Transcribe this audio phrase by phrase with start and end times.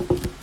[0.00, 0.35] you.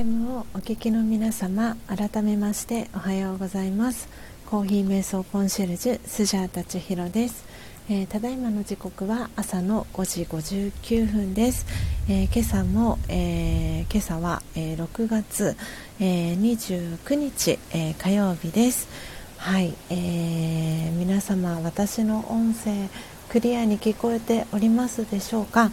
[0.00, 4.08] FM をお聞きの皆様改めましておはようございます。
[4.46, 7.44] コーヒー瞑想コンシェルジュスジャータチヒロです、
[7.90, 11.66] えー、ただいまの時刻は朝の5時59分です、
[12.08, 15.54] えー、今朝も、えー、今朝は、え6月、
[16.00, 18.88] え29日、え火曜日です。
[19.36, 22.88] はい、え皆様私の音声
[23.28, 25.70] クリアに聞こえておりますでしょうか？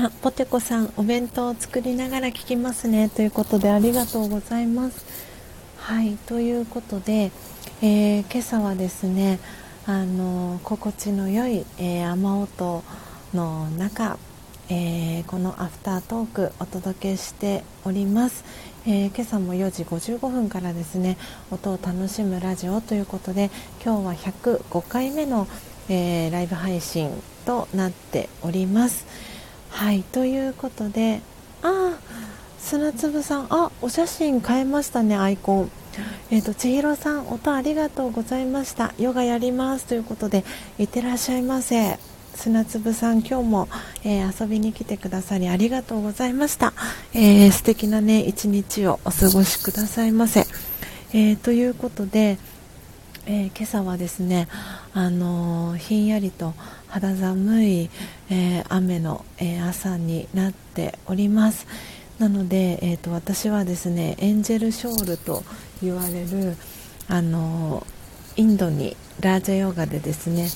[0.00, 3.08] あポテコさんお弁当を作りながら聞きますね。
[3.08, 5.04] ということでありがとうございます。
[5.76, 7.32] はいということで、
[7.82, 9.40] えー、今朝はですね
[9.86, 12.84] あの心地の良い、えー、雨音
[13.34, 14.18] の中、
[14.68, 18.44] えー、このアフタートークお届けしております、
[18.86, 21.18] えー、今朝も4時55分からですね
[21.50, 23.50] 音を楽しむラジオということで
[23.84, 25.48] 今日は105回目の、
[25.88, 27.10] えライブ配信
[27.44, 29.27] となっております。
[29.78, 31.20] はいということで
[31.62, 31.98] ああ
[32.58, 35.70] 砂粒さんあお写真変えましたねアイコン。
[36.32, 38.92] えっ、ー、と千尋さん音ありがとうございました。
[38.98, 39.86] ヨガやります。
[39.86, 40.44] ということで
[40.80, 41.96] いってらっしゃいませ。
[42.34, 43.68] 砂粒さん今日も、
[44.02, 46.72] えー、遊びに来てくださりありがとうございました、
[47.12, 50.44] えー、素敵なね一日をお過ごしくださいませ、
[51.12, 52.38] えー、ということで、
[53.30, 54.48] え今朝はですね
[54.94, 56.54] あのひんやりと
[56.86, 57.90] 肌寒い、
[58.30, 61.66] えー、雨の、え、朝になっております。
[62.18, 65.44] なので、えーと、私はですねエンジェルショールと
[65.82, 66.56] 言われる
[67.06, 67.86] あの
[68.36, 70.48] インドにラージャヨガでですね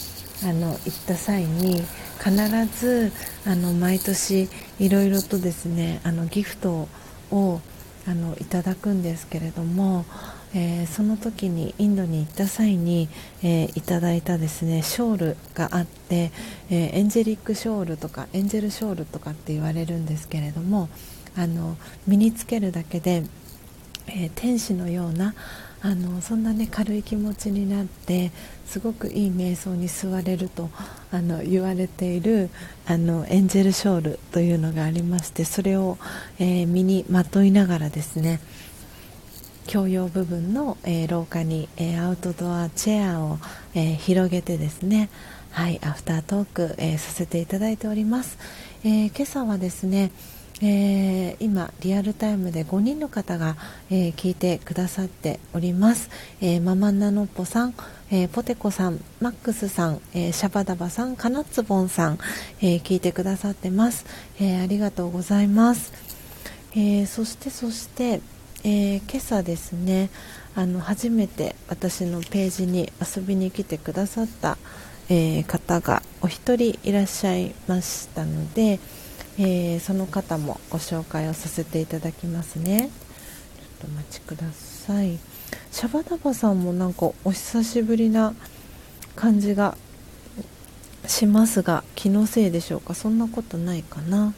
[0.42, 1.82] あの行った際に
[2.18, 2.32] 必
[2.74, 3.12] ず
[3.46, 4.48] あの毎年
[4.80, 6.88] いろいろとですねあのギフト
[7.30, 7.60] を
[8.08, 10.06] あのいただくんですけれども
[10.54, 13.08] えー、その時にインドに行った際に、
[13.42, 16.30] えー、いただいたですねショールがあって、
[16.70, 20.88] えー、エンジェリックショールとかエンジェルショールとかって言われるんですけれども
[21.36, 21.76] あの
[22.06, 23.24] 身につけるだけで、
[24.06, 25.34] え天使のような
[25.80, 28.30] あのそんなね軽い気持ちになって
[28.66, 30.70] すごくいい瞑想に座れると
[31.10, 32.50] あの言われている
[32.86, 35.98] あのエンジェルショールというのがありましてそれを、
[36.38, 38.40] え身にまといながらですね
[39.66, 43.38] 共用部分の、えー、廊下に、えー、アウトドアチェアを、
[43.74, 45.08] えー、広げてですね
[45.50, 48.38] はいアフタートーク、えさせていただいております、
[48.84, 50.10] え今朝はですね
[50.64, 53.56] えー、今、リアルタイムで5人の方が、
[53.90, 56.08] えー、聞いてくださっております、
[56.40, 57.74] えー、ママナノッポさん、
[58.12, 62.18] えポテコさん、マックスさん、えシャバダバさん、カナッツボンさん、
[62.60, 64.06] え聞いてくださってます、
[64.40, 65.92] えありがとうございます、
[66.76, 68.20] えそしてそして、
[68.64, 70.08] えー、今朝ですね
[70.54, 74.56] あの初めて私のページに遊びに来てくださった、
[75.08, 78.78] えー、方がお一人いらっしゃいましたので、
[79.36, 82.88] えー、その方もご紹介をさせていただきますね。
[83.80, 85.18] ちょっとお待ちください。
[85.72, 88.32] シャバダバさんもなんかお久しぶりな
[89.16, 89.76] 感じが
[91.08, 92.94] しますが気のせいでしょうか？
[92.94, 94.34] そんなことないかな？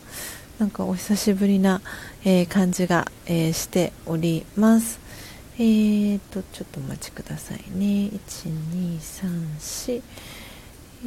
[0.59, 1.83] なんかお久しぶりな、
[2.27, 4.99] えー、感じが、えー、しております。
[5.57, 8.11] えーと、ちょっとお待ちくださいね。
[8.27, 10.03] 1234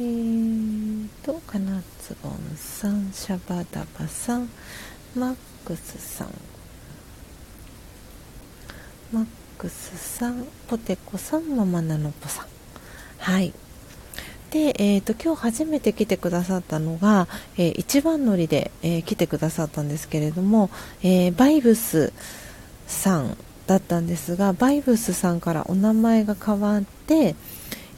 [0.00, 4.48] ーと、かなつぼんさん、シャバダバさん、
[5.16, 6.28] マックスさん、
[9.12, 9.26] マッ
[9.58, 12.46] クスさん、ポテコさん、ママナノポさん。
[13.18, 13.52] はい。
[14.50, 17.28] で、えーと、今日初めて来てくださったのが、
[17.58, 20.70] えー、一番乗りで、えー、来てくださったんですけれども、
[21.02, 22.12] えー、バイブス
[22.86, 23.36] さん
[23.66, 27.34] だったんですがバイブスさんからお名前が変わって、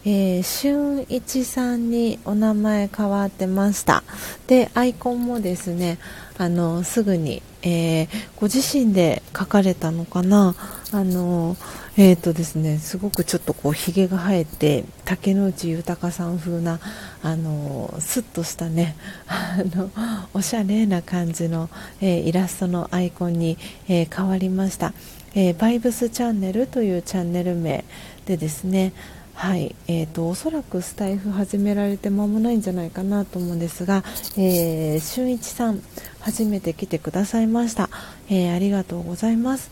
[0.04, 4.02] えー、俊一さんにお名前変わってました。
[4.48, 5.98] でアイコンもですね
[6.36, 10.54] あのすぐに、え、ご自身で書かれたのかな。
[10.92, 11.56] あの
[11.96, 16.80] えーとですね、すごくちょっとこうひげが生えて竹野内豊さん風な
[17.22, 18.96] あのスッとしたね
[19.28, 19.90] あの
[20.34, 21.68] おしゃれな感じの、
[22.00, 23.56] えー、イラストのアイコンに、
[23.88, 24.92] えー、変わりました、
[25.34, 27.84] えー、バイブスチャンネルというチャンネル名
[28.26, 28.92] でですね
[29.40, 34.04] はいえーと、おそらくスタイフ始められて間もないんじゃないかなと思うんですが、
[34.36, 35.80] えー、俊一さん
[36.18, 37.88] 初めて来てくださいました、
[38.28, 39.70] えー、ありがとうございます。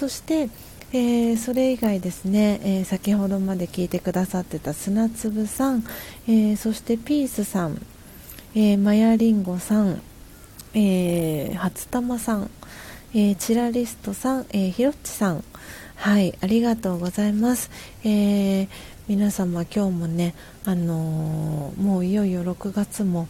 [0.00, 0.48] そして、
[0.94, 5.84] えー、それ以外ですね、えー、先ほどまで聞いてくださってた砂粒さん、
[6.26, 7.78] えー、そしてピースさん、
[8.54, 10.00] えマヤリンゴさん、
[10.72, 12.50] え初玉さん、
[13.14, 15.44] えチラリストさん、えひろっちさん
[15.96, 17.70] はいありがとうございます、
[18.02, 18.68] え
[19.06, 23.28] 皆様今日もねあのもういよいよ6月も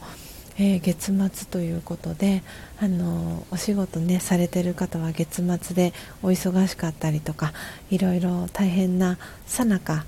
[0.63, 2.43] えー、月末ということで、
[2.79, 7.55] あのお仕事ねされてる方は月末でお忙しかったりとか
[7.91, 9.17] いろいろ大変な
[9.47, 10.05] さなか、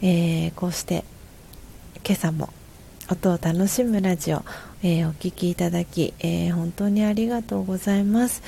[0.00, 1.02] え、こうして
[2.06, 2.50] 今朝も
[3.10, 4.44] 音を楽しむラジオ、
[4.84, 8.42] えー、お聴きいただき、えー、本当にありがとうございます、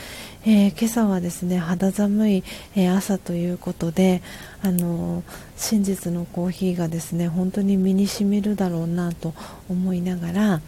[0.44, 2.44] えー、今朝はですね肌寒い、
[2.76, 4.22] え朝ということで
[4.62, 5.24] あの
[5.56, 9.34] 真実のコーヒーがですね本当に身にしみるだろうなと
[9.68, 10.60] 思いながら、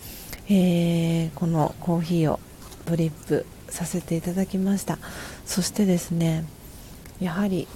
[0.55, 2.41] えこのコーヒーを
[2.87, 4.99] ドリップさせていただきました。
[5.47, 6.45] そしてですね
[7.20, 7.69] やはり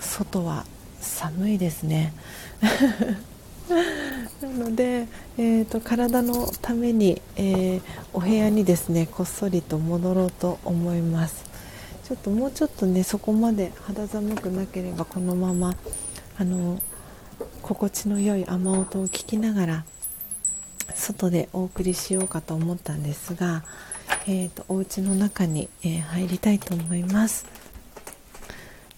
[0.00, 0.64] 外は
[1.00, 2.12] 寒いですね。
[4.40, 5.08] なので、
[5.38, 11.44] えーと、体のために、えー、お部屋にですねこっそりと戻ろうと思います。
[12.06, 15.74] ちょっともうちょっとねそこまで肌寒くなければこのまま
[16.38, 16.78] あの
[17.62, 19.84] 心地の良い雨音を聞きながら
[20.94, 23.64] 外でお送りしようかと思ったんですが、
[24.26, 27.46] えーと、とお家の中に、えー、入りたいと思います。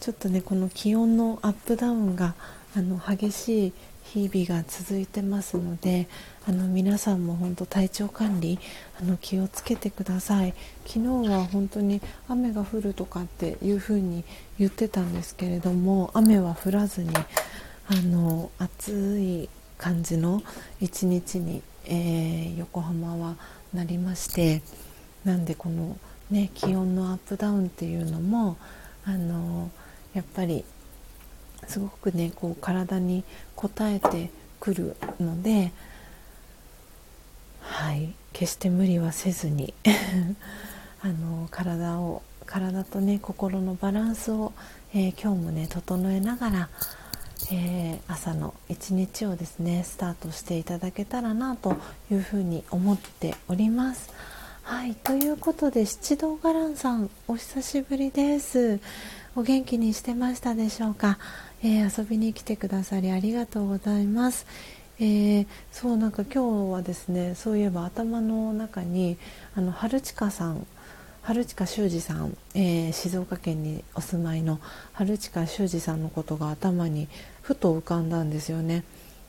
[0.00, 2.34] ちょっとねこの気温のアップダウンが
[2.76, 3.72] あの激しい
[4.04, 6.06] 日々が続いてますので
[6.46, 8.58] あの皆さんも本当体調管理
[9.00, 10.54] あの気をつけてください。
[10.86, 14.24] 昨日は本当に雨が降るとかっていう風に
[14.58, 17.10] 言ってたんですけれども雨は降らずに
[17.88, 20.42] あの暑い感じの
[20.80, 23.36] 一日に、えー、横浜は
[23.72, 24.62] なりまして
[25.24, 25.96] なんでこの、
[26.30, 28.56] ね、気温のアップダウンっていうのも
[29.04, 29.70] あの
[30.14, 30.64] やっぱり
[31.66, 33.24] すごくねこう体に
[33.56, 34.30] 応えて
[34.60, 35.72] くるので
[37.60, 39.74] はい決して無理はせずに
[41.02, 44.52] あの体を体とね心のバランスを、
[44.94, 46.68] え、今日もね整えながら、
[47.52, 51.76] えー、朝の一日をですねスタートしていただけたらなと
[52.10, 54.10] いうふうに思っております。
[54.62, 58.80] はいということで七道伽藍さんお久しぶりです。
[59.36, 61.18] お元気にしてましたでしょうか？
[61.62, 64.46] えー、遊びに来てくださりありがとうございます。
[64.98, 69.18] えー、そうなんか今日はですねそういえば頭の中に
[69.54, 70.66] あの春近さん
[71.26, 74.60] 春近修二さん、えー、静岡県にお住まいの
[74.92, 77.08] 春近修二さんのことが頭に
[77.42, 78.84] ふと浮かんだんですよね。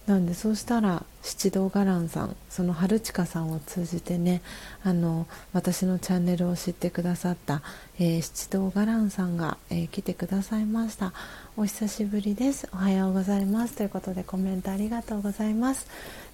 [0.06, 4.44] なんでそうしたら七道伽藍さんその春近さんを通じてね
[4.84, 7.64] あの私のチャンネルを知ってくださった、
[7.99, 11.14] えー、七道伽藍さんが、えー、来てくださいました。
[11.57, 12.69] お久しぶりです。
[12.74, 13.76] おはようございます。
[13.76, 15.88] ということでコメントありがとうございます。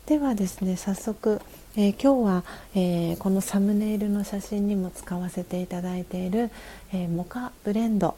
[0.06, 1.40] ではですね早速、
[1.78, 2.44] えー、今日は、
[2.76, 6.52] えこのサムネイルの写真にも使わせていただいている、
[6.92, 8.18] えモカブレンド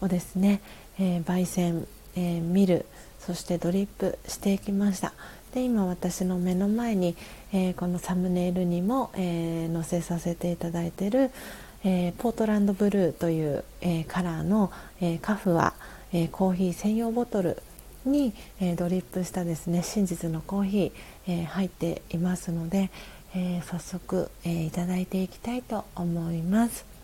[0.00, 0.62] をですね、
[0.98, 1.86] え焙煎、
[2.16, 2.86] え見る
[3.18, 5.12] そしてドリップしていきました。
[5.52, 7.14] で今私の目の前に、
[7.52, 11.30] え、このサムネイルにも、え、載せさせていただいている、
[11.84, 14.72] え、ポートランドブルーという、えカラーの、
[15.02, 15.74] えカフは、
[16.14, 17.62] えコーヒー専用ボトル
[18.06, 20.92] に、えドリップしたですね真実のコーヒー、
[21.26, 22.90] え入っていますので、
[23.34, 26.96] え早速、えいただいていきたいと思います。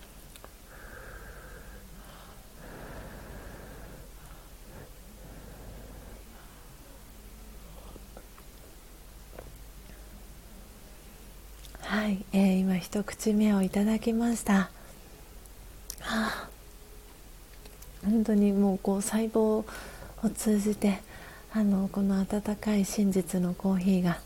[11.92, 14.54] はい、えー、今一口目をいただきました。
[14.54, 14.70] は
[16.00, 16.48] あ、
[18.02, 19.64] 本当にもうこう細胞を
[20.34, 21.02] 通じて
[21.54, 24.18] あのこの温かい真実のコーヒーが、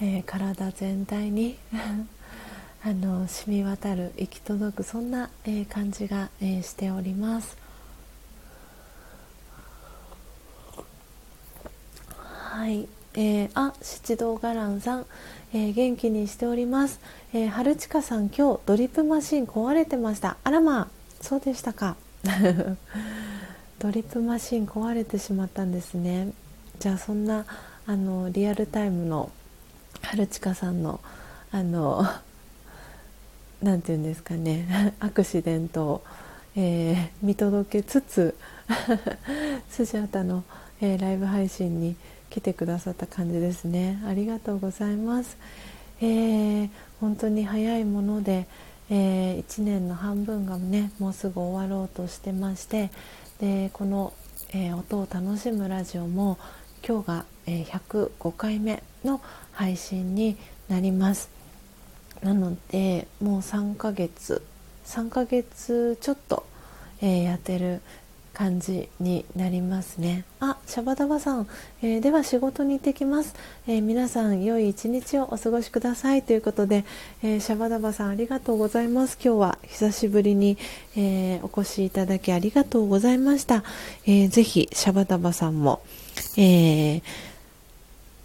[0.00, 1.58] えー、体全体に
[2.84, 7.56] あの染み渡る行き届くそんな、えー、感じが、えー、しております。
[12.18, 15.06] はい、えー、あ七道伽藍さん
[15.54, 17.00] えー、元気にしております、
[17.32, 20.36] えー、春近さん今日ドリップマシン壊れてました。
[20.44, 20.88] あらまあ
[21.22, 21.96] そうでしたか。
[23.78, 26.32] ドリップマシン壊れてしまったんですね。
[26.78, 27.46] じゃあそんな
[27.86, 29.30] あのリアルタイムの
[30.02, 31.00] 春近さんの
[31.50, 32.04] あの
[33.62, 36.04] なんていうんですかねアクシデントを、
[36.54, 38.36] えー、見届けつつ
[39.68, 40.44] スジャータの、
[40.80, 41.96] えー、ライブ配信に
[42.28, 44.02] 来てくださった感じですね。
[44.06, 45.38] ありがとうございます、
[46.00, 46.70] えー、
[47.00, 48.46] 本当に早いもので、
[48.90, 52.90] えー、1年の半分がねもうすぐ終わろうとしてまして
[53.40, 54.12] でこの、
[54.50, 56.38] えー、音を楽しむラジオも
[56.86, 59.20] 今日が、え105回目の
[59.52, 60.36] 配信に
[60.68, 61.30] なります。
[62.22, 64.42] なのでもう3ヶ月
[64.86, 66.46] 3ヶ月ちょっと、
[67.02, 67.82] えやってる
[68.32, 70.24] 感じになりますね。
[70.40, 71.48] あシャバダバさん、
[71.82, 73.34] えー、では仕事に行ってきます、
[73.66, 76.22] えー、皆さん良い一日をお過ごしください。
[76.22, 76.84] ということで、
[77.22, 79.18] えー、シャバダバさんありがとうございます。
[79.22, 80.58] 今日は久しぶりに、
[80.96, 83.64] えお越しいただきありがとうございました、
[84.06, 85.82] えー、ぜひシャバダバさんも、
[86.36, 87.02] え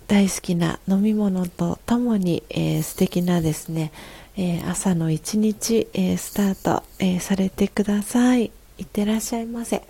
[0.08, 3.92] 大好きな飲み物とともに、えー、素敵なですね、
[4.36, 8.52] え朝の一日、えスタート、えされてください。
[8.78, 9.84] いってらっしゃいませ。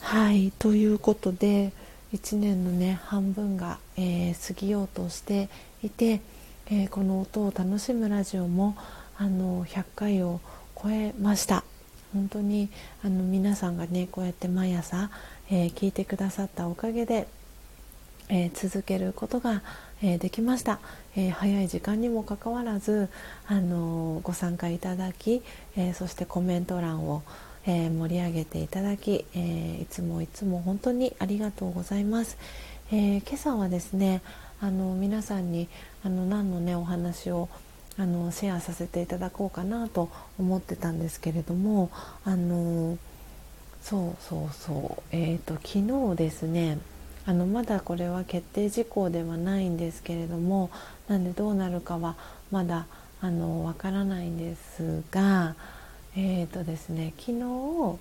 [0.00, 1.72] はいということで
[2.12, 5.48] 1年のね半分が、えー、過ぎようとして
[5.82, 6.20] いて、
[6.66, 8.76] えー、この音を楽しむラジオも
[9.16, 10.40] あの100回を
[10.82, 11.62] 超えました。
[12.12, 12.70] 本当に
[13.04, 15.10] あの皆さんがねこうやって毎朝、
[15.50, 17.26] えー、聞いてくださったおかげで、
[18.28, 19.62] え続けることが、
[20.02, 20.78] えできました、
[21.16, 23.08] え早い時間にもかかわらず、
[23.46, 25.42] あのご参加いただき、
[25.76, 27.22] えそしてコメント欄を
[27.66, 32.38] え、盛り上げていただき、え、いつもいつも本当にありがとうございます。
[32.92, 34.22] え、今朝はですね
[34.60, 35.68] あの皆さんに
[36.04, 37.48] あの何のねお話を
[37.96, 41.90] あのシェアさせていただこうかなと思ってたんですけれども
[42.24, 42.98] あの
[43.82, 45.02] そうそうそう。
[45.12, 46.78] えーと、昨日ですね
[47.26, 50.70] あのまだこれは決定事項ではないんですけれども
[51.08, 52.16] なんでどうなるかは
[52.50, 52.86] まだ
[53.20, 55.54] あのわからないんですが
[56.16, 57.98] えーとですね、昨日、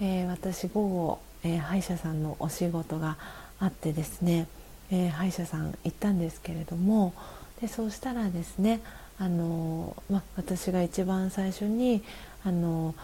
[0.00, 3.16] えー、私午後、えー、歯医者さんのお仕事が
[3.60, 4.48] あってですね、
[4.90, 7.14] え、歯医者さん行ったんですけれども
[7.60, 8.80] でそうしたらですね
[9.20, 12.02] あの、ま、私が一番最初に
[12.44, 12.94] あの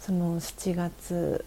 [0.00, 1.44] その7月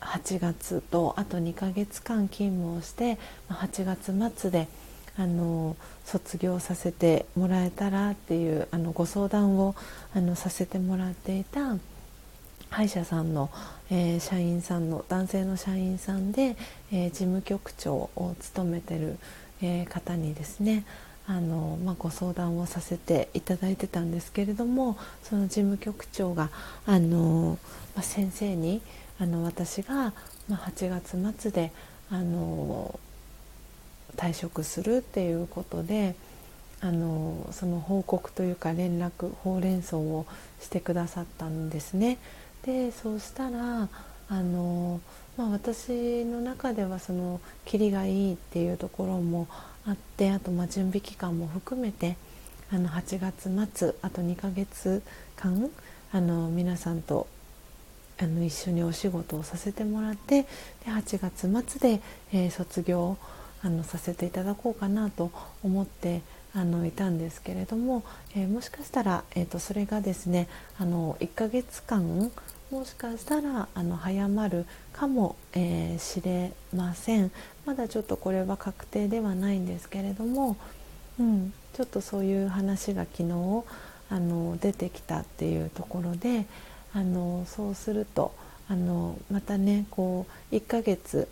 [0.00, 3.18] 8月とあと2ヶ月間勤務をして
[3.48, 4.68] 8月末で
[5.16, 9.74] あの卒業させてもらえたらっていうあのご相談を
[10.14, 11.76] あのさせてもらっていた
[12.70, 13.50] 歯医者さんの、
[13.90, 16.56] えー、社員さんの男性の社員さんで、
[16.92, 19.18] えー、事務局長を務めてる、
[19.62, 20.84] えー、方にですね
[21.28, 26.50] あの、まあ、ご相談をさせていただいてたんですけれどもその事務局長が
[26.86, 27.58] あの、
[27.94, 28.80] まあ、先生に
[29.20, 30.14] あの私が、
[30.48, 31.70] まあ、8月末で
[32.10, 32.98] あの
[34.16, 36.16] 退職するっていうことで
[36.80, 40.26] あのその報告というか連絡ほうれん草を
[40.60, 42.18] してくださったんですね。
[42.64, 43.88] でそうしたら
[44.28, 45.00] あの、
[45.36, 49.48] まあ、私の中ではそのキリがいいっていうところも
[49.88, 52.16] あってあとま準備期間も含めて
[52.70, 55.02] あの8月末あと2ヶ月
[55.36, 55.70] 間
[56.12, 57.26] あの皆さんと
[58.20, 60.48] あの一緒にお仕事をさせてもらってで
[60.86, 62.02] 8月末で、
[62.32, 63.16] えー、卒業
[63.62, 65.32] あのさせていただこうかなと
[65.62, 66.20] 思って
[66.54, 68.02] あのいたんですけれども、
[68.36, 70.48] えー、もしかしたら、えーと、それがですね
[70.78, 72.30] あの1ヶ月間
[72.70, 77.30] もしかしたらあの早まるかもし、えー、れません。
[77.68, 80.56] まだちょっとこれは確定ではないんですけれども、
[81.20, 83.64] うん、ちょっとそういう話が昨日
[84.08, 86.46] あの出てきたっていうところで
[86.94, 88.32] あのそうすると
[88.70, 91.28] あのまたねこう1ヶ月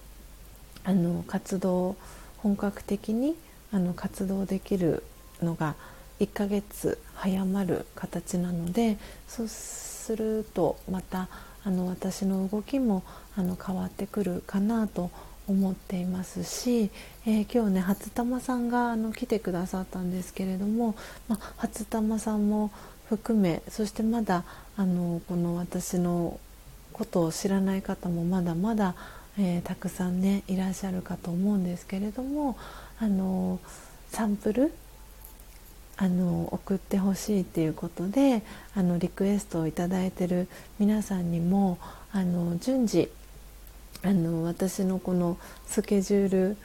[0.84, 1.96] あの活動
[2.36, 3.34] 本格的に
[3.72, 5.04] あの活動できる
[5.42, 5.74] のが
[6.20, 11.28] 1ヶ月早まる形なのでそうするとまた
[11.64, 13.04] あの私の動きも
[13.38, 15.10] あの変わってくるかなと
[15.48, 16.90] 思っていますし、
[17.26, 20.96] えー、今日ね初玉さんがあの来てくださったんですけれども、
[21.28, 22.70] まあ、初玉さんも
[23.08, 24.44] 含めそしてまだ
[24.76, 26.40] あのこの私の
[26.92, 28.94] ことを知らない方もまだまだ
[29.38, 32.56] えー、たくさんねいらっしゃるかと思うんですけれども
[32.98, 33.60] あの
[34.10, 34.72] サンプル
[35.98, 38.42] あの送ってほしいっていうことで
[38.74, 40.48] あのリクエストを頂いてる
[40.78, 41.78] 皆さんにも
[42.12, 43.08] あの順次
[44.02, 45.36] あの私のこの
[45.66, 46.56] スケジュール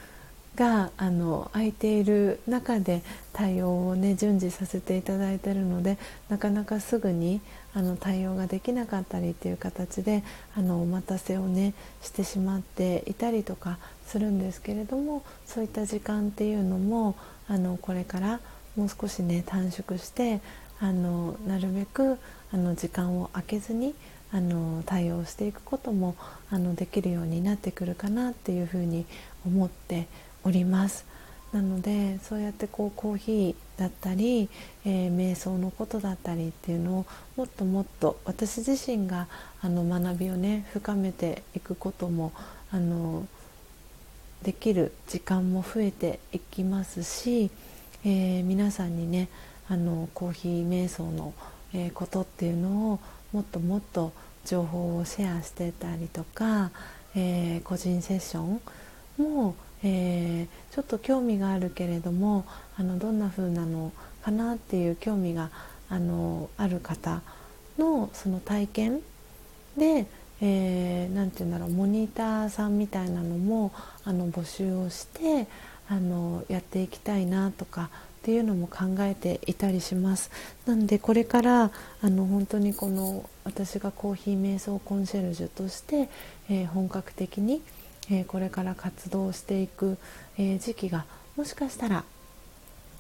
[0.56, 5.98] があの空いている中で対応をね順次させていただいてるので
[6.30, 7.40] なかなかすぐに
[7.74, 10.24] あの対応ができなかったりっていう形で
[10.56, 17.16] あのお待たせをねしてしまっていたりとかするんですけれどもそういった時間っていうのも
[17.48, 18.40] あのこれから
[18.76, 20.42] もう少しね短縮して
[20.82, 22.18] あのなるべく
[22.52, 23.96] あの時間を空けずに
[24.34, 26.16] あの対応していくことも
[26.50, 29.06] あのできるようになってくるかなっていうふうに
[29.46, 30.08] 思って
[30.44, 31.06] おります。
[31.52, 34.48] なのでそうやってこうコーヒーだったり、
[34.86, 37.06] えー、瞑想のことだったりっていうのを
[37.36, 39.28] もっともっと私自身が
[39.62, 42.32] あの学びをね深めていくことも
[42.72, 43.28] あの
[44.44, 47.52] できる時間も増えていきますし、
[48.06, 49.28] えー、皆さんにね
[49.68, 51.34] あのコーヒー瞑想の、
[51.74, 53.00] えー、ことっていうのを
[53.32, 54.12] もっともっと
[54.46, 56.72] 情報をシェアしてたりとか、
[57.16, 58.62] えー、個人セッション
[59.18, 62.46] も、えー、ちょっと興味があるけれども
[62.78, 63.92] あのどんな風なの
[64.24, 65.50] かなっていう興味が
[65.90, 67.22] あのある方
[67.78, 69.02] のその体験
[69.78, 70.08] で何、
[70.42, 73.72] えー、て言うんだろうモニターさんみたいなのも
[74.04, 75.48] あの募集をして
[75.88, 77.90] あのやっていきたいなとか
[78.22, 80.30] っていうのも考えていたりします。
[80.68, 81.72] なのでこれから
[82.04, 86.08] あの本当にこの私がコーヒー瞑想コンシェルジュとして、
[86.48, 87.64] えー、本格的に、
[88.12, 89.98] えー、これから活動していく、
[90.38, 92.04] えー、時期がもしかしたら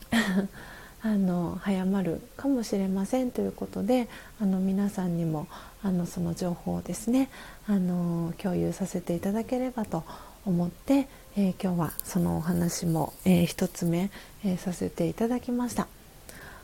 [1.03, 4.07] あの早まるかもしれませんということで
[4.39, 5.47] あの皆さんにも
[5.83, 7.29] あのその情報をですね
[7.67, 10.03] あの共有させていただければと
[10.45, 14.09] 思って、えー、今日はそのお話も、えー、1つ目、
[14.43, 15.87] えー、させていただきました。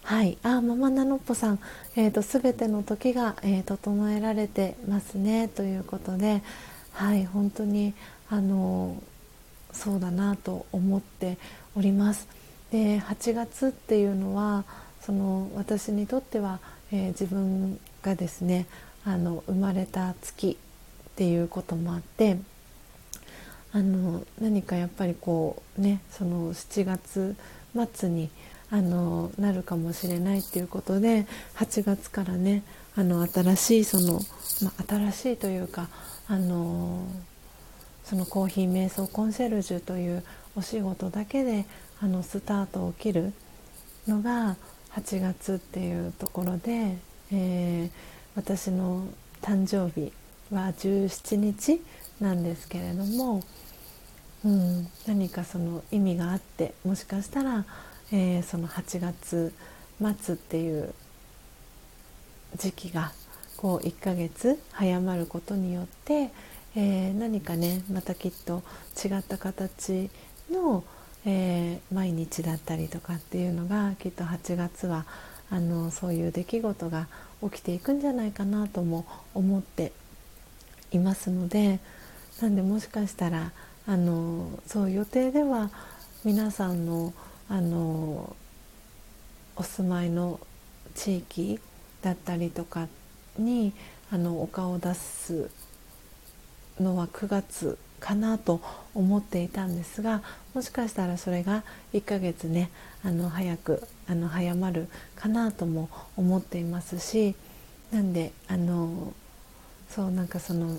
[0.03, 1.59] はい、あママナノッポさん、
[1.97, 6.41] えーと、全ての時が、えー、整えられてますねということで、
[6.93, 7.93] はい、本当に
[8.29, 9.03] あの
[9.73, 11.37] そうだなと思って
[11.75, 12.27] おります。
[12.71, 14.63] で8月っていうのは
[15.01, 16.59] その私にとっては、
[16.91, 18.65] えー、自分がですね
[19.05, 20.57] あの生まれた月
[21.09, 22.37] っていうこともあって
[23.73, 27.35] あの何かやっぱりこうねその7月
[27.93, 28.29] 末に
[28.69, 31.25] あのなるかもしれないっていうことで
[31.55, 32.63] 8月からね
[32.95, 34.19] あの新しいその、
[34.61, 35.87] まあ、新しいというか
[36.27, 37.05] あの
[38.03, 40.23] そのコーヒー瞑想コンシェルジュという
[40.55, 41.65] お仕事だけで
[42.01, 43.33] あのスタートを切る
[44.07, 44.55] のが
[44.95, 46.97] 8月っていうところで、
[47.31, 47.89] えー、
[48.35, 49.07] 私の
[49.41, 50.11] 誕生日
[50.53, 51.81] は17日
[52.19, 53.41] なんですけれども、
[54.47, 57.65] うん、何かその意味があってもしかしたら、
[58.13, 59.53] えー、その8月
[59.99, 60.93] 末っていう
[62.55, 63.11] 時期が
[63.57, 66.31] こう1ヶ月早まることによって、
[66.75, 68.63] えー、何かねまたきっと
[69.03, 70.09] 違った形
[70.49, 70.83] の
[71.29, 75.05] えー、毎日だったりとかっていうのがきっと8月は
[75.49, 77.07] あのそういう出来事が
[77.43, 79.91] 起きていくんじゃないかなとも思って
[80.91, 81.79] いますので
[82.41, 83.51] なんでもしかしたら
[83.87, 85.71] あのそう予定では
[86.25, 87.13] 皆さんの
[87.49, 88.35] あの
[89.55, 90.39] お住まいの
[90.93, 91.59] 地域
[92.01, 92.87] だったりとか
[93.39, 93.73] に
[94.11, 95.49] あのお顔を出す
[96.79, 98.61] のは9月かなと
[98.93, 100.21] 思っていたんですが
[100.53, 102.69] もしかしたらそれが1ヶ月ね
[103.03, 107.35] あの早くあの早まるかなとも思っていますし
[107.91, 109.13] なんであの
[109.89, 110.77] そうなんかその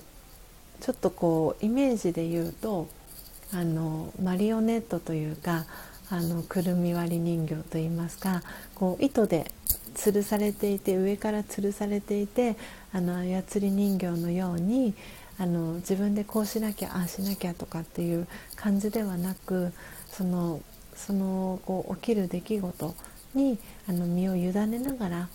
[0.80, 2.86] ちょっとこうイメージで言うと
[3.52, 5.64] あのマリオネットというか
[6.10, 8.42] あのくるみ割り人形といいますか
[8.74, 9.52] こう糸で
[9.94, 12.56] 吊るされていて上から吊るされていて
[12.92, 14.94] あの操り人形のように
[15.38, 18.26] あの自分でこうしなきゃああしなきゃとかっていう
[18.56, 19.72] 感じではなく
[20.08, 20.60] その
[20.94, 22.94] そのこう起きる出来事
[23.34, 23.58] に
[23.88, 25.28] あの身を委ねながら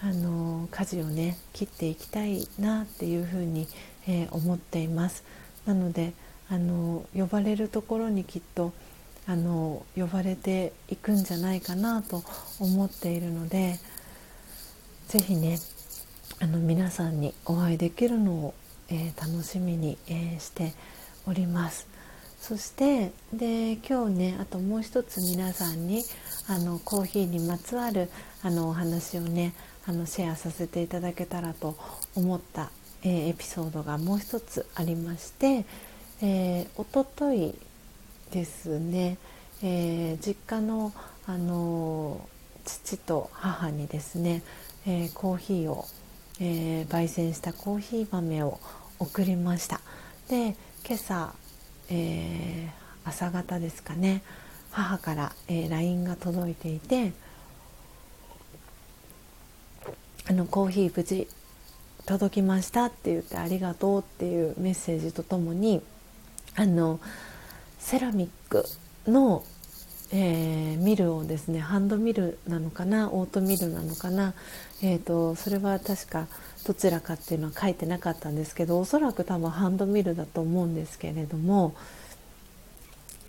[0.00, 3.68] あの舵をね切っていきたいなっていうふうに、
[4.08, 5.24] えー、思っています。
[5.66, 6.12] なので
[6.52, 8.72] あの呼ばれるところにきっと
[9.26, 12.22] あの呼ばれていくんじゃないかなと
[12.60, 13.78] 思っているので
[15.08, 15.58] 是非ね
[16.40, 18.54] あの皆さんにお会いできるのを
[18.92, 20.74] えー、楽しみに、えー、して
[21.26, 21.88] おります。
[22.40, 26.02] そしてで今日ねあともう一つ皆さんに
[26.48, 28.10] あのコーヒーにまつわる
[28.42, 29.54] あのお話をね
[29.86, 31.76] あのシェアさせていただけたらと
[32.16, 32.70] 思った、
[33.02, 35.64] えー、エピソードがもう一つありまして、
[36.24, 37.52] えー、おととい
[38.30, 39.18] ですね、
[39.62, 40.92] えー、実家の、
[41.26, 42.20] あの
[42.64, 44.42] 父と母にですね、
[44.86, 45.84] えコーヒーを、
[46.40, 48.60] え焙煎したコーヒー豆を
[49.00, 49.80] 送りました。
[50.28, 51.34] で今朝、
[51.90, 54.22] えー、朝方ですかね
[54.70, 57.12] 母から、えー、LINE が届いていて
[60.28, 61.28] あのコーヒー無事
[62.06, 65.82] 届きましたって言ってありがとうっていうメッセージとともに
[66.54, 67.00] あの
[67.78, 68.64] セラミック
[69.06, 69.44] の、
[70.12, 74.34] えー、ミルをですねハンドミルなのかなオートミルなのかな、
[74.82, 76.26] えーとそれは確か
[76.64, 81.74] どちらかっていうのは書いてなかったんですけどおそらく多分ハンドミルだと思うんですけれども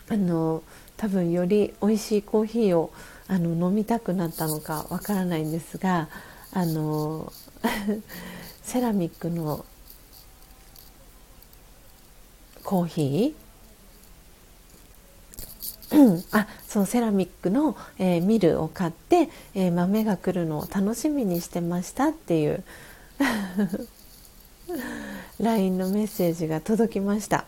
[0.09, 0.61] あの
[0.97, 2.93] 多分より美味しいコーヒーを
[3.27, 6.09] あの飲みたくなったのかわからないんですが
[6.51, 7.31] あの
[8.61, 9.65] セラミックの
[12.63, 16.23] コーヒー。
[16.31, 22.63] あそうセラミックの、えー、ミルを買って、えー、豆が来るのを楽しみにしてましたっていう。
[25.39, 27.45] LINE のメッセージが届きました。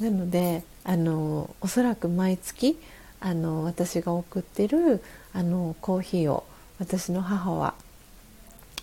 [0.00, 2.78] なのであのおそらく毎月
[3.20, 5.02] あの私が送ってる
[5.32, 6.44] あのコーヒーを
[6.78, 7.74] 私の母は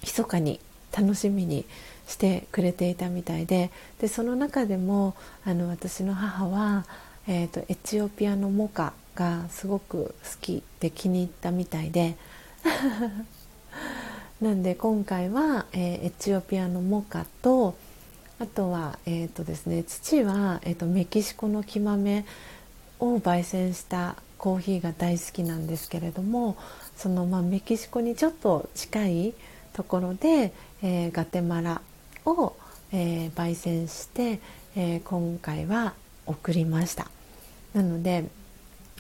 [0.04, 0.60] 密かに
[0.96, 1.66] 楽しみに
[2.08, 3.70] してくれていたみたいで
[4.00, 5.16] でその中でも
[5.46, 6.86] あの私の母は、
[7.28, 12.16] えーと、エチオピアのモカがすごく好きで気に入ったみたいで
[14.42, 17.76] なんで今回は、えー、エチオピアのモカと
[18.40, 22.24] あとは、えーとですね、父は、えーと、メキシコの木豆
[23.00, 26.56] を焙煎したコーヒーが大好きなんですけれども
[26.96, 29.34] その、まあ、メキシコにちょっと近い
[29.74, 31.82] ところで、えー、ガテマラ
[32.32, 32.58] を、
[32.92, 34.40] えー、焙煎して、
[34.76, 35.94] えー、今回は
[36.26, 37.10] 送りました。
[37.74, 38.26] なので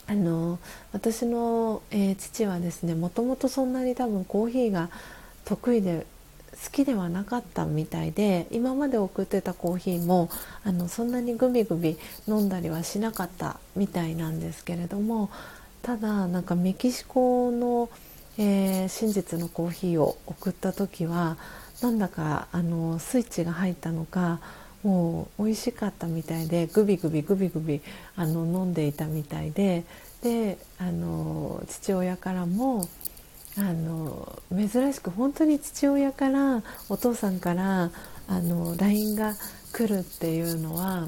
[0.07, 0.57] あの
[0.93, 4.89] 私の、えー、父はですねもともとそんなに多分コーヒーが
[5.43, 6.05] 得意で
[6.63, 10.29] 好きではなかったみたいで今まで送ってたコーヒーも
[10.63, 11.97] あのそんなにグビグビ
[12.27, 15.29] 飲んだりはしなかったみたいなんですけれども
[15.83, 17.89] ただなんかメキシコの、
[18.37, 21.37] えー、真実のコーヒーを送った時は
[21.81, 24.39] なんだかあのスイッチが入ったのか
[24.83, 27.81] もう美味しかったみたいでグビグビグビグビ
[28.15, 29.83] あの飲んでいたみたいで
[30.21, 32.87] であの父親からも
[33.57, 37.91] あの珍しく本当に父親からお父さんから
[38.27, 39.33] あの LINE が
[39.73, 41.07] 来るっていうのは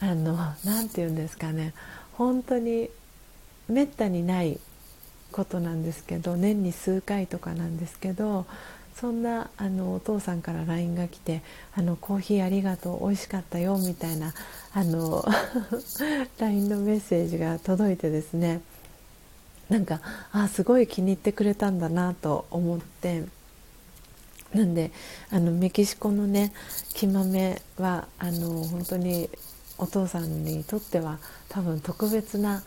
[0.00, 1.74] あの何て言うんですかね
[2.12, 2.88] 本当に
[3.68, 4.58] めったにない
[5.32, 8.46] ことなんですけど年に数回とかなんですけど
[8.98, 11.42] そんなあのお父さんから LINE が来て
[11.74, 14.32] あの「コーヒーありがとう美味しかったよ」みたいな
[14.72, 15.22] あの
[16.40, 18.60] LINE のメッセージが届いてですね。
[19.68, 20.00] なんか
[20.30, 23.24] あすごい気に入ってくれたんだなと思って。
[24.54, 24.92] なんで
[25.30, 26.52] あのメキシコのね
[26.94, 29.28] 木豆はあの本当に
[29.76, 31.18] お父さんにとっては
[31.48, 32.62] 多分特別な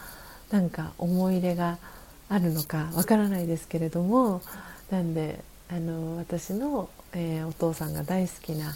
[0.52, 1.80] なんか思い入れが
[2.28, 4.42] あるのかわからないですけれども
[4.92, 8.76] なんであの私の、えー、お父さんが大好きな、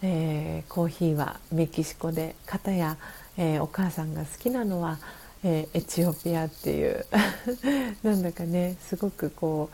[0.00, 2.96] えー、コーヒーはメキシコで片や、
[3.36, 4.98] えー、お母さんが好きなのは、
[5.42, 7.04] えエチオピアっていう
[8.02, 9.68] なんだかねすごくこ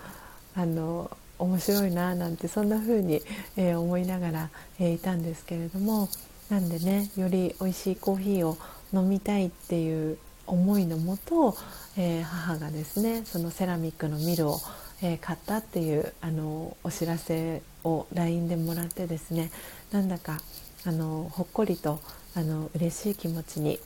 [0.57, 1.09] うあの
[1.39, 3.23] 面白いななんてそんな風に、
[3.57, 4.51] え思いながら、
[4.81, 6.09] えいたんですけれども
[6.49, 8.59] なんでねより美味しいコーヒーを
[8.93, 10.19] 飲みたいっていう
[10.49, 11.57] 思いのもと、
[11.97, 14.61] え母がですねそのセラミックのミルを
[15.03, 19.51] えー、買ったっていうあのお知らせを LINE でもらってですね
[19.93, 20.39] なんだか
[20.87, 22.01] あのほっこりと
[22.35, 23.79] あの嬉しい気持ちに、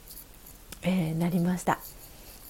[0.83, 1.79] えー、なりました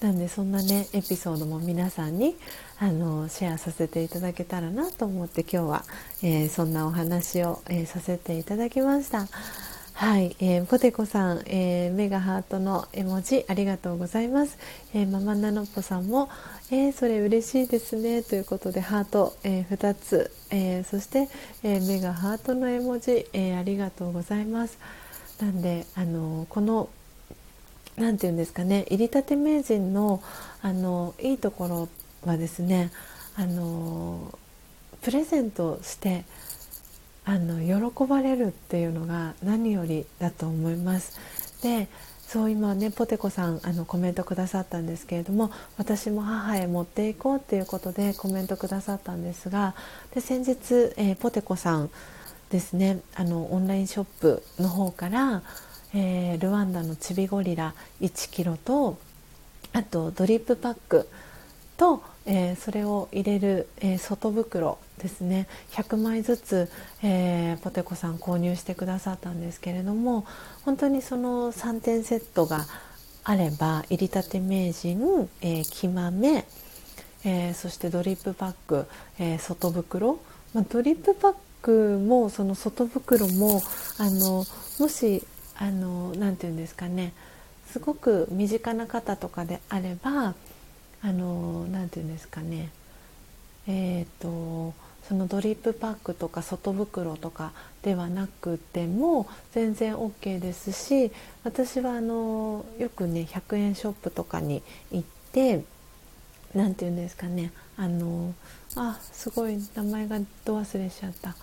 [0.01, 2.35] なんでそんなねエピソードも皆さんに
[2.79, 5.83] あのシェアさせていただけたらなと思って今日は、
[6.21, 9.27] えー、そんなお話を、えさせていただきました。
[9.93, 14.57] はい、えー、ポテコさん、えー、目がハートの絵文字ありがとうございます。
[14.93, 16.29] えー、ママナノッポさんも、
[16.71, 21.29] えー、それ嬉しいですねということでハート、えー、2つ、えー、そして、
[21.63, 24.77] え、目がハートの絵文字、え、ありがとうございます。
[25.39, 26.89] なんであのこの
[27.97, 30.21] なんていうんですかね入りたて名人の
[30.61, 31.89] あのいいところ
[32.25, 32.91] はですね
[33.35, 34.37] あの
[35.01, 36.25] プレゼントして
[37.25, 37.59] あの
[37.91, 41.19] 喜ばれるっていうのが何よりだと思います。
[41.61, 41.87] で
[42.27, 49.75] そう今ねポテコさんあのコメントくださったんですけれども私も母へ持っていこうっていうことでコメントくださったんですが
[50.13, 51.89] で先日、えー、ポテコさん
[52.49, 55.43] ですねあのオンラインショップの方から、
[55.93, 58.97] えー、ルワンダのチビゴリラ1キロと
[59.73, 61.07] あとドリップパック
[61.77, 65.47] と、えー、それを入れる、えー、外袋ですね。
[65.71, 66.71] 100枚ずつ、
[67.03, 70.25] えー、ポテコさん購入してくださったんですけれども
[70.63, 72.65] 本当にその3点セットが
[73.23, 76.45] あれば入りたて名人、えー、木豆、
[77.23, 78.85] えー、そしてドリップパック、
[79.19, 80.19] えー、外袋、
[80.53, 83.61] まあ、ドリップパックもその外袋も
[83.97, 84.45] あの
[84.79, 85.23] もし
[85.57, 87.13] あのなて言うんですかね。
[87.71, 90.35] すごく身近な方とかであれば
[91.01, 92.69] あの何て言うんですかね。
[93.67, 94.73] えっ、と
[95.07, 97.51] そのドリップパックとか外袋とか
[97.83, 101.11] ではなくても全然 OK ですし
[101.43, 105.63] 私はあのよくね100円ショップとかに行って
[106.55, 108.33] 何て言うんですかねあの
[108.75, 111.35] あすごい名前がど忘れしちゃった。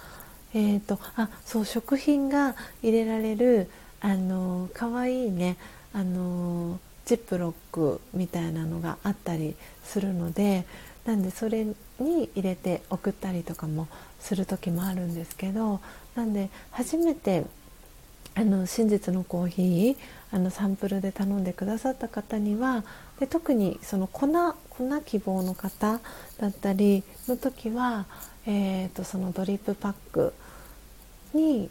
[0.55, 3.71] えーと、あそう食品が入れられる
[4.01, 5.57] あのかわいいね
[5.95, 10.67] あのジップロックみたいなのがあったりするので
[11.07, 11.67] なんでそれ
[12.03, 13.89] に入れて送ったりとかも
[14.21, 15.81] する時もあるんですけど
[16.15, 17.45] なんで初めて
[18.35, 19.97] あの真実のコーヒー
[20.31, 22.85] あのサンプルで頼んでくださった方には
[23.21, 24.29] で特にその粉
[24.71, 26.01] 粉希望の方
[26.39, 28.07] だったりの時は、
[28.47, 30.33] えーと、そのドリップパック
[31.35, 31.69] に、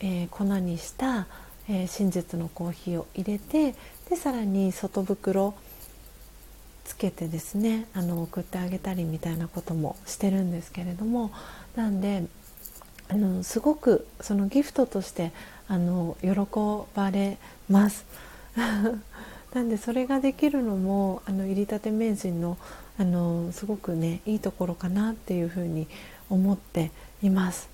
[0.00, 1.26] えー、粉にした、
[1.68, 3.74] えー、真実のコーヒーを入れて
[4.08, 5.54] でさらに外袋
[6.84, 11.30] つけてですねあの送ってあげたりみたいなこともしてるんですけれども
[11.76, 12.24] なんで
[13.08, 15.32] あのすごくそのギフトとして
[15.68, 16.30] あの喜
[16.94, 17.38] ばれ
[17.68, 18.04] ます。
[19.54, 22.58] なんでそれができるのもあの入りたて名人の
[22.98, 25.86] あのすごくねいいところかなっていうふうに
[26.28, 26.90] 思って
[27.22, 27.68] います。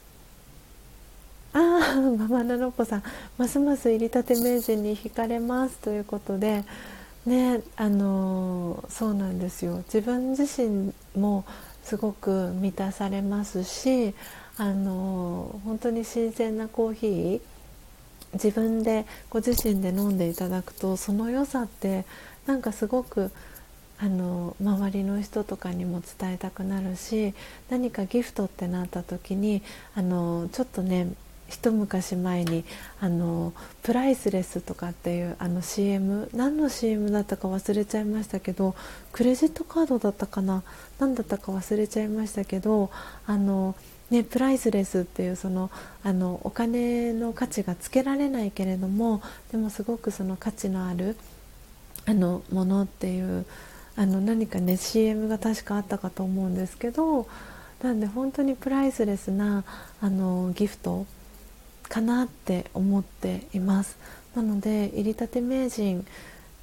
[1.52, 3.02] ああママナノコさん
[3.36, 6.64] ますます入りたて名人に惹かれますということで
[7.26, 9.78] ねあのそうなんですよ。
[9.84, 11.44] 自分自身も
[11.82, 14.14] すごく満たされますし
[14.56, 17.40] あの本当に新鮮なコーヒー
[18.34, 22.04] 自分でご自身で飲んでいただくとその良さって
[22.46, 23.30] なんかすごく
[23.98, 27.34] あの周りの人とかにも伝えたくなるし
[27.68, 29.62] 何かギフトってなった時に
[29.94, 31.08] あのちょっとね
[31.50, 32.64] 一昔前に
[33.00, 33.52] あの
[33.82, 38.74] プライスレスとかっていうあの CM 何の CM だったか忘れちゃいましたけど
[39.12, 40.62] クレジットカードだったかな？
[40.98, 42.90] 何だったか忘れちゃいましたけど
[43.26, 43.74] あの
[44.10, 45.70] ね、プライスレスっていうその
[46.02, 49.22] あのお金の価値がつけられないけれども
[49.52, 51.16] でもすごくその価値のある
[52.06, 53.46] あのものっていう
[53.94, 57.28] あの何かね CM が確かあったかと思うんですけど
[57.82, 59.64] なんで本当にプライスレスな
[60.00, 61.06] あのギフト
[61.90, 63.98] かなって思っています。
[64.34, 66.06] なので入りたて名人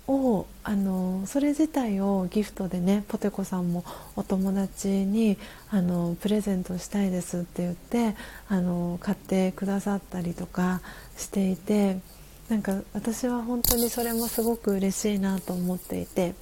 [0.08, 3.84] をあのそれ自体をギフトでねポテコさんも
[4.16, 5.38] お友達に
[5.70, 8.16] あのプレゼントしたいですって言って
[8.48, 10.82] あの買ってくださったりとか
[11.18, 12.00] していて
[12.48, 16.36] なんか私は本当にそれもすごく嬉しいなと思っていて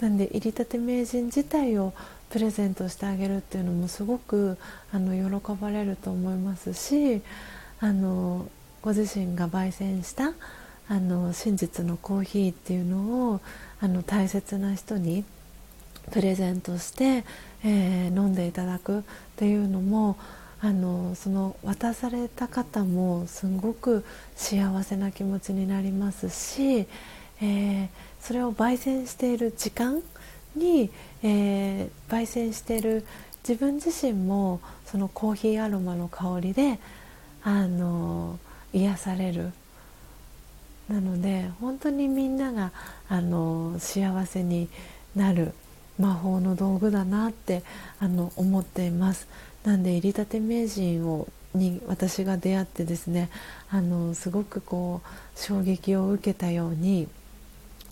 [0.00, 1.94] なんで入りたて名人自体を
[2.28, 4.58] プレゼントしてあげるっていうのもすごく
[4.92, 7.22] あの喜ばれると思いますし
[7.80, 8.48] あの
[8.82, 10.32] ご自身が焙煎した
[10.88, 13.40] あの真実のコーヒーっていうのを
[13.80, 15.24] あの大切な人に
[16.12, 17.24] プレゼントして、
[17.64, 19.02] えー、飲んでいただくっ
[19.36, 20.16] ていうのも
[20.60, 24.04] あのその渡された方もすごく
[24.36, 26.86] 幸せな気持ちになりますし、
[27.40, 27.88] えー、
[28.20, 30.02] それを焙煎している時間
[30.54, 30.90] に、
[31.22, 33.04] えー、焙煎している
[33.46, 36.78] 自分自身もそのコーヒーアロマの香りで
[37.46, 38.40] あの
[38.72, 39.52] 癒される。
[40.88, 42.72] なので本当にみんなが
[43.08, 44.68] あの幸せに
[45.14, 45.52] なる
[45.98, 47.62] 魔法の道具だなって
[48.00, 49.28] あの思っています。
[49.62, 53.30] なんで入りたて名人をに私が出会ってですね
[53.70, 57.06] あのすごくこう衝撃を受けたように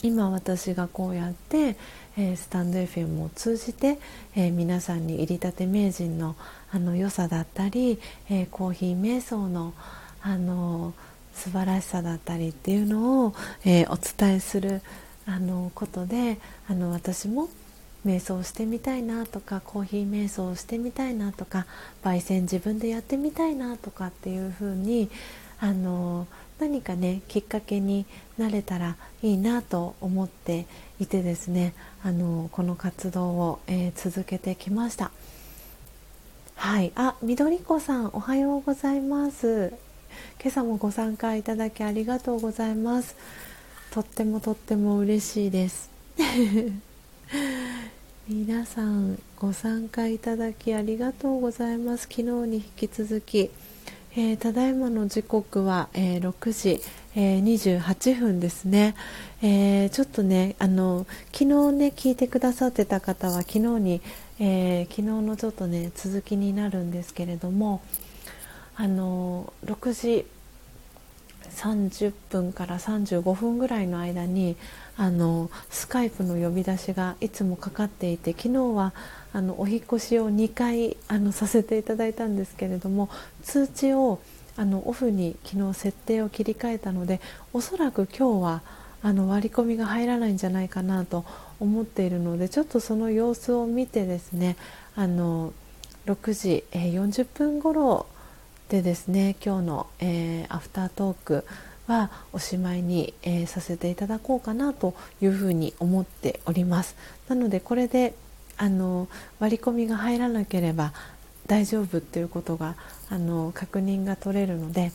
[0.01, 1.77] 今私がこうやって、
[2.17, 3.99] えー、スタンド FM を通じて、
[4.35, 6.35] えー、皆さんに入りたて名人の
[6.71, 9.73] あの良さだったり、えー、コーヒー瞑想の
[10.21, 10.93] あの
[11.33, 13.33] 素晴らしさだったりっていうのを、
[13.65, 14.81] え、お伝えする
[15.25, 17.49] あのことであの私も
[18.05, 21.65] 瞑想してみたいなとかコーヒー瞑想をしてみたいなとか
[22.03, 25.09] 焙煎自分でやってみたいなとかっていうふうに
[25.59, 26.27] あの
[26.59, 28.05] 何かねきっかけに
[28.37, 30.67] なれたらいいなと思って
[30.99, 31.73] いてですね
[32.03, 35.11] あのこの活動を、えー、続けてきました。
[36.55, 36.91] はい。
[36.95, 39.73] あ緑子さんおはようございます。
[40.41, 43.15] 今朝もご参加いただきありがとうございます。
[43.91, 45.89] とってもとっても嬉しいです。
[48.27, 52.03] 皆さんご参加いただきありがとうございます。
[52.03, 53.51] 昨日に引き続き、
[54.17, 56.81] えー、ただいまの時刻は、えー、6時、
[57.15, 58.95] えー、28分ですね、
[59.41, 64.01] えちょっとねあの昨日ね聞いてくださってた方は昨日に、
[64.39, 67.81] え昨日のちょっとね続きになるんですけれども
[68.77, 70.25] あの6時
[71.51, 74.55] 30分から35分ぐらいの間に
[74.97, 78.93] あのスカイプの呼び出しがいつもかかっていて昨日は
[79.33, 83.09] あのお引越しを2回あのさせていただいたんですけれども
[83.43, 84.19] 通知を
[84.57, 87.19] あのオフに昨日設定を切り替えたので
[87.51, 88.61] おそらく今日は
[89.03, 91.25] あの割り込みが入らないんじゃないかなと
[91.59, 94.55] 思っているのでちょっとその様子を見てですね
[94.95, 95.53] あの
[96.05, 98.05] 6時、40分頃
[98.69, 101.45] でですね今日の、えー、アフタートーク
[101.87, 106.95] はおしまいに、えー、させていただこうかなというふうに思っております。
[107.29, 108.13] なのでこれで
[108.57, 109.07] あの
[109.39, 110.93] 割り込みが入らなければ
[111.47, 112.75] 大丈夫っていうことが
[113.09, 114.91] あの確認が取れるので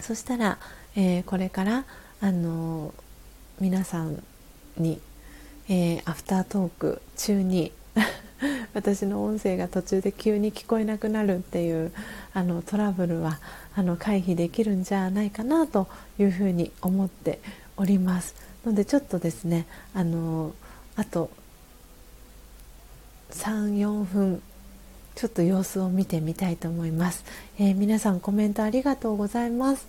[0.00, 0.58] そしたら、
[0.94, 1.84] えー、これから
[2.20, 2.94] あの
[3.60, 4.22] 皆さん
[4.76, 5.00] に、
[5.68, 7.72] えー、アフタートーク中に
[8.74, 11.92] 私の音声が途中で急に聞こえなくなるっていう
[12.34, 13.40] あのトラブルは
[13.76, 15.86] あの回避できるんじゃないかなと
[16.18, 17.38] いうふうに思って
[17.76, 18.34] おります。
[18.64, 20.52] のでちょっとですねあの
[20.96, 21.30] あと
[23.30, 24.42] 34分
[25.14, 27.24] ちょっと様子を見てみたいと思います、
[27.58, 29.88] えー、皆さんコメントありがとうございます、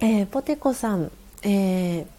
[0.00, 1.10] えー、ポテコさん、
[1.42, 2.16] えー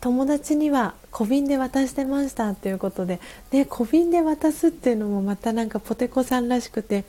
[0.00, 3.20] 友達には小瓶で渡してましたということで、
[3.50, 7.04] ね、小瓶で渡すっていうのもまたなんかポテコさんらしくて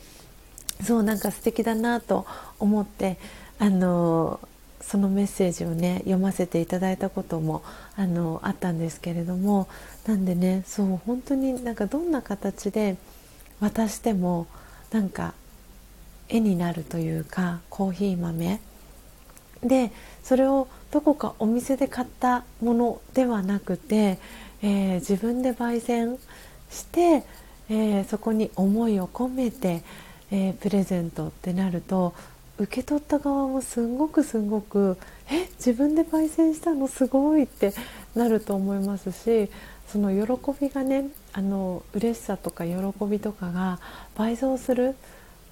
[0.84, 2.26] そうなんか素敵だなと
[2.58, 3.18] 思って
[3.58, 4.40] あの
[4.80, 7.62] そのメッセージをね読ませていただいたことも
[7.96, 9.68] あのあったんですけれども
[10.06, 12.96] なんでねそう本当になんかどんな形で
[13.60, 14.46] 渡しても
[14.90, 15.34] なんか
[16.28, 18.60] 絵になるというかコーヒー豆。
[19.62, 19.92] で
[20.22, 24.18] それをどこかお店で買ったものではなくて、
[24.62, 26.18] えー、自分で焙煎
[26.70, 27.24] して、
[27.68, 29.82] えー、そこに思いを込めて、
[30.30, 32.14] えー、プレゼントってなると
[32.58, 34.98] 受け取った側もすんごくすんごく
[35.30, 37.72] え自分で焙煎したのすごいって
[38.14, 39.50] なると思いますし
[39.88, 42.74] その喜びがねあの嬉しさとか喜
[43.06, 43.80] びとかが
[44.14, 44.94] 倍増する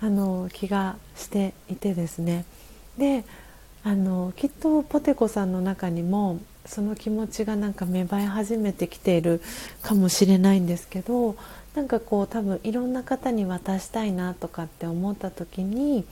[0.00, 2.44] あの気がしていてですね。
[2.98, 3.24] で
[3.84, 9.40] あのきっとポテコさんの中にもその気持ちがなんか芽生え始めてきている
[9.82, 11.36] かもしれないんですけど
[11.78, 16.04] なんかこう多分いろんな方に渡したいなとかって思った時に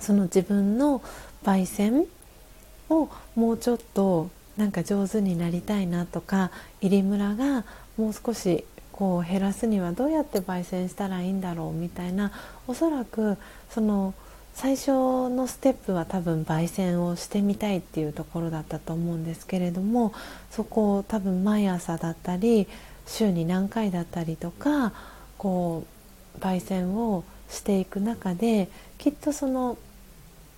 [0.00, 1.00] その自分の
[1.44, 2.04] 焙煎
[2.90, 6.50] をもうちょっとなんか上手になりたいなとか
[6.80, 7.64] 入りムラが
[7.96, 12.32] もう少しこう減らすにはどうやって焙煎したらいいんだろうみたいな
[12.66, 13.38] おそらく
[13.70, 14.14] その
[14.52, 14.90] 最初
[15.30, 20.12] のステップは多分焙煎をしてみたいっていうところだったと思うんですけれども
[20.50, 22.66] そこを多分毎朝だったり
[23.06, 24.92] 週に何回だったりとか
[25.38, 25.84] こ
[26.36, 28.68] う焙煎をしていく中で
[28.98, 29.76] きっとその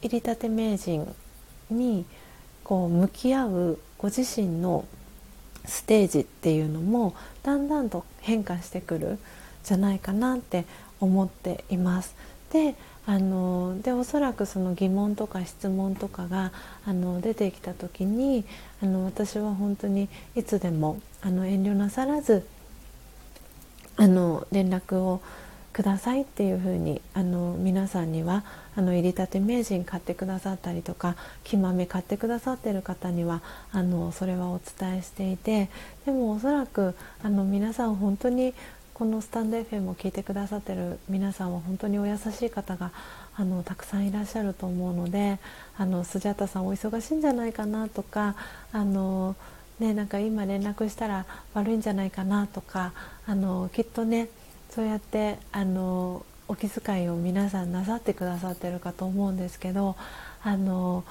[0.03, 1.15] 入りたて名人
[1.71, 2.05] に
[2.62, 4.87] こう向き合うご自身の
[5.65, 9.19] ステージっていうのもだんだんと変化してくる
[9.65, 10.66] じゃないかなって
[11.01, 12.15] 思っています。
[12.53, 12.77] で
[13.07, 16.53] あのでおそらくその疑問とか質問とかが
[16.87, 18.45] あの出てきた時に
[18.83, 22.47] あの私は本当にいつでもあの遠慮なさらず
[23.97, 25.21] あの連絡を
[25.75, 28.45] くださいっていうふうにあの皆さんには
[28.77, 35.69] あの入りたて名人買ってくださったりとか木豆買ってくださってる方にはあのそれはお伝えしていて
[36.07, 38.55] でもおそらくあの皆さん本当に
[38.95, 42.93] このスタンド FM を聞いてくださってる皆さんは本当にお優しい方が
[43.35, 45.41] あのたくさんいらっしゃると思うので
[45.77, 48.37] あのスジャタさんお忙しいんじゃないかなとか
[48.73, 49.35] あの、
[49.81, 52.93] ね、なんか今連絡したら悪いんじゃないかなとか
[53.27, 54.29] あのきっとね
[54.71, 59.97] そうやってあのお気遣いを皆さんなさってくださってるかと思うんですけど
[60.45, 61.03] あの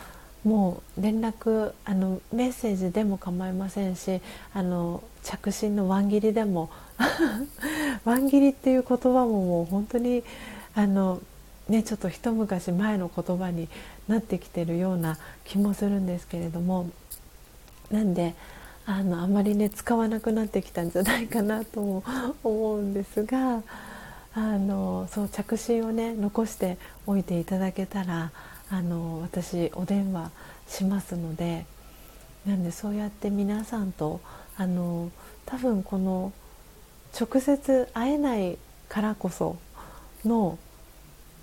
[0.45, 4.21] もう連絡あのメッセージでも構いませんし
[4.53, 6.69] あの着信のワン切りでも
[8.05, 10.23] ワン切りっていう言葉ももう本当に
[10.75, 11.21] あの、
[11.69, 13.69] ね、ちょっと一昔前の言葉に
[14.07, 16.89] なってきてるような気もするんですけれども
[17.91, 18.35] なんで
[18.85, 22.03] あのあまりね使わなくなってきたんじゃないかなとも
[22.43, 23.63] 思うんですが
[24.35, 28.31] あのそう着信をね残しておいていただけたら
[28.69, 30.31] あの私お電話
[30.67, 31.65] しますので
[32.45, 34.19] なんでそうやって皆さんと
[34.57, 35.11] あの
[35.45, 36.31] 多分この
[37.19, 38.57] 直接会えない
[38.89, 39.57] からこそ
[40.25, 40.57] の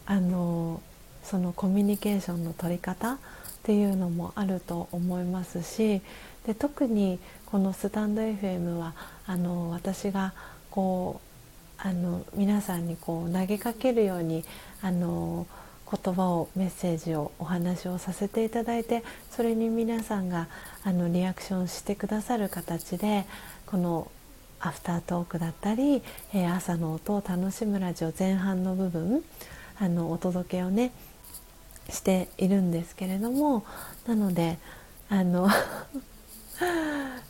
[0.07, 0.83] あの
[1.23, 3.19] そのコミュニケーションの取り方っ
[3.63, 6.01] ていうのもあると思いますし
[6.47, 8.95] で特にこのスタンド FM は
[9.27, 10.33] あの私が
[10.71, 11.31] こう
[11.83, 14.45] あの皆さんにこう投げかけるように
[14.83, 15.47] あの
[15.91, 20.49] 言葉をメッセージをお話をさせていただいてそれに皆さんが
[20.85, 23.27] あのリアクションしてくださる形で
[23.67, 24.11] この
[24.61, 26.03] アフタートークだったり、
[26.35, 29.23] えー、朝の音を楽しむラジオ前半の部分
[29.79, 30.93] あのお届けをね
[31.89, 33.65] しているんですけれども
[34.07, 34.59] なので
[35.09, 35.49] あの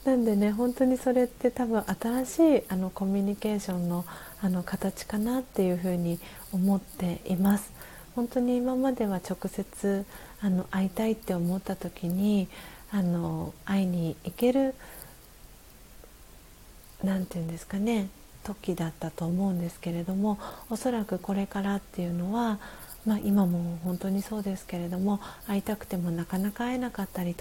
[0.05, 4.05] なんでね本当にそれって多分新しいあのコミュニケーションの
[4.43, 6.19] あの形かなっていうふうに
[6.53, 7.71] 思っています。
[8.17, 10.05] 本当に今までは直接
[10.41, 12.49] あの会いたいって思った時に
[12.93, 14.75] あの会いに行ける
[17.03, 18.09] 何て言うんですかね
[18.45, 20.39] 時だったと思うんですけれども
[20.71, 22.59] おそらくこれからっていうのは、
[23.07, 27.39] まあ、今も本当にそうですけれども会いたくてもなかなか会えなかったりと